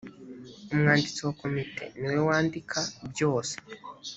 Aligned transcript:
umwanditsi 0.73 1.19
wa 1.25 1.33
komite 1.41 1.83
niwe 1.99 2.19
wandika 2.29 2.79
byose. 3.11 3.53